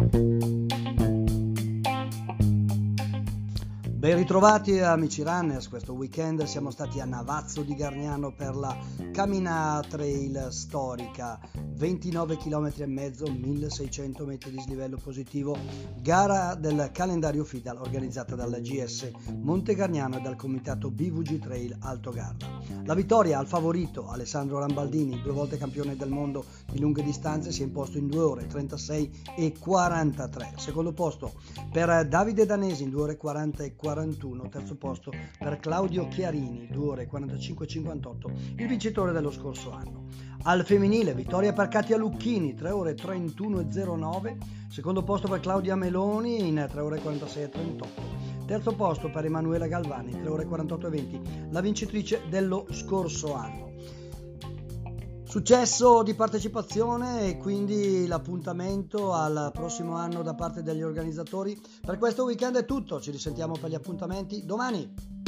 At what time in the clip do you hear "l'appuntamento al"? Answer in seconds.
58.08-59.52